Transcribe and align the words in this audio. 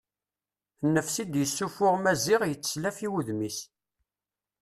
Nnefs 0.85 1.15
i 1.23 1.25
d-yessuffuɣ 1.25 1.93
Maziɣ 1.99 2.41
yetteslaf 2.45 2.97
i 3.05 3.07
wudem-is. 3.11 3.59